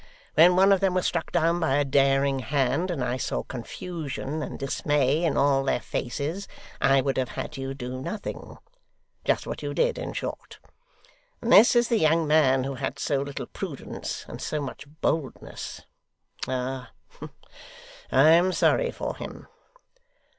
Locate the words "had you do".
7.37-8.01